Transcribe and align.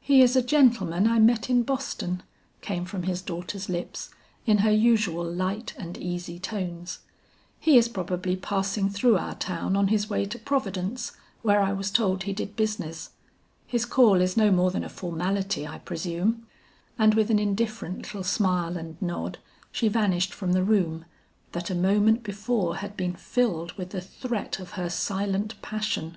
"'He 0.00 0.20
is 0.20 0.34
a 0.34 0.42
gentleman 0.42 1.06
I 1.06 1.20
met 1.20 1.48
in 1.48 1.62
Boston,' 1.62 2.24
came 2.60 2.84
from 2.84 3.04
his 3.04 3.22
daughter's 3.22 3.68
lips, 3.68 4.10
in 4.44 4.58
her 4.66 4.70
usual 4.72 5.22
light 5.24 5.74
and 5.78 5.96
easy 5.96 6.40
tones. 6.40 6.98
'He 7.60 7.78
is 7.78 7.88
probably 7.88 8.34
passing 8.34 8.90
through 8.90 9.16
our 9.16 9.36
town 9.36 9.76
on 9.76 9.86
his 9.86 10.10
way 10.10 10.24
to 10.26 10.40
Providence, 10.40 11.12
where 11.42 11.60
I 11.60 11.72
was 11.72 11.92
told 11.92 12.24
he 12.24 12.32
did 12.32 12.56
business. 12.56 13.10
His 13.64 13.84
call 13.84 14.20
is 14.20 14.36
no 14.36 14.50
more 14.50 14.72
than 14.72 14.82
a 14.82 14.88
formality, 14.88 15.64
I 15.68 15.78
presume.' 15.78 16.48
And 16.98 17.14
with 17.14 17.30
an 17.30 17.38
indifferent 17.38 17.98
little 18.02 18.24
smile 18.24 18.76
and 18.76 19.00
nod, 19.00 19.38
she 19.70 19.86
vanished 19.86 20.34
from 20.34 20.50
the 20.52 20.64
room, 20.64 21.04
that 21.52 21.70
a 21.70 21.76
moment 21.76 22.24
before 22.24 22.78
had 22.78 22.96
been 22.96 23.14
filled 23.14 23.74
with 23.74 23.90
the 23.90 24.00
threat 24.00 24.58
of 24.58 24.72
her 24.72 24.90
silent 24.90 25.54
passion. 25.62 26.16